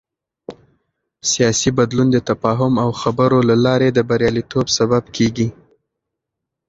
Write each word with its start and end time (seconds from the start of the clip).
سیاسي 1.31 1.69
بدلون 1.77 2.07
د 2.11 2.17
تفاهم 2.29 2.73
او 2.83 2.89
خبرو 3.01 3.39
له 3.49 3.55
لارې 3.65 3.89
د 3.93 3.99
بریالیتوب 4.09 4.65
سبب 4.77 5.03
کېږي 5.15 5.47